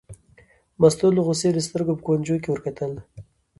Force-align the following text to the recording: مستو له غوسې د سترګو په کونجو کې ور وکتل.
مستو 0.79 1.07
له 1.15 1.21
غوسې 1.25 1.49
د 1.53 1.59
سترګو 1.67 1.93
په 1.97 2.03
کونجو 2.07 2.35
کې 2.41 2.49
ور 2.49 2.59
وکتل. 2.61 2.91